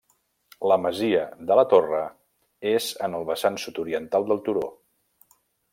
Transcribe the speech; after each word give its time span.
La 0.71 0.77
masia 0.85 1.19
de 1.51 1.57
la 1.59 1.65
Torre 1.73 2.01
és 2.73 2.89
en 3.09 3.19
el 3.19 3.29
vessant 3.31 3.61
sud-oriental 3.67 4.31
del 4.33 4.45
turó. 4.49 4.69